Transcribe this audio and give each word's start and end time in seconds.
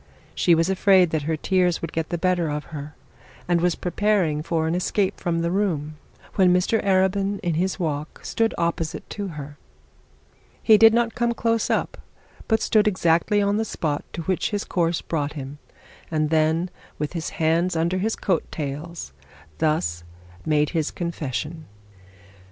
She 0.33 0.55
was 0.55 0.67
afraid 0.67 1.11
that 1.11 1.21
her 1.29 1.37
tears 1.37 1.79
would 1.83 1.93
get 1.93 2.09
the 2.09 2.17
better 2.17 2.49
of 2.49 2.63
her, 2.73 2.95
and 3.47 3.61
was 3.61 3.75
preparing 3.75 4.41
for 4.41 4.65
an 4.65 4.73
escape 4.73 5.19
from 5.19 5.41
the 5.41 5.51
room, 5.51 5.95
when 6.33 6.51
Mr 6.51 6.83
Arabin 6.83 7.39
in 7.41 7.53
his 7.53 7.79
walk 7.79 8.21
stood 8.25 8.55
opposite 8.57 9.07
to 9.11 9.27
her. 9.37 9.59
He 10.63 10.75
did 10.75 10.91
not 10.95 11.13
come 11.13 11.35
close 11.35 11.69
up, 11.69 11.99
but 12.47 12.63
stood 12.63 12.87
exactly 12.87 13.43
on 13.43 13.57
the 13.57 13.63
spot 13.63 14.03
to 14.13 14.23
which 14.23 14.49
his 14.49 14.63
course 14.63 15.03
brought 15.03 15.33
him, 15.33 15.59
and 16.09 16.31
then, 16.31 16.71
with 16.97 17.13
his 17.13 17.29
hands 17.37 17.75
under 17.75 17.99
his 17.99 18.15
coat 18.15 18.51
tails, 18.51 19.13
thus 19.59 20.03
made 20.43 20.75
a 20.75 20.83
confession. 20.85 21.65